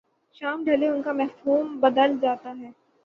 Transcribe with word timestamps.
شام 0.35 0.63
ڈھلے 0.63 0.87
ان 0.87 1.01
کا 1.01 1.11
مفہوم 1.11 1.79
بدل 1.79 2.17
جاتا 2.21 2.53
ہے۔ 2.59 2.69